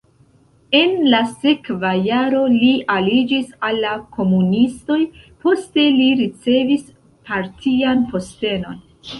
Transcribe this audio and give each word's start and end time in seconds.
En 0.77 0.93
la 1.13 1.17
sekva 1.43 1.91
jaro 2.05 2.39
li 2.53 2.71
aliĝis 2.95 3.51
al 3.69 3.77
la 3.85 3.91
komunistoj, 4.17 4.99
poste 5.45 5.87
li 6.01 6.11
ricevis 6.23 6.89
partian 7.31 8.07
postenon. 8.17 8.83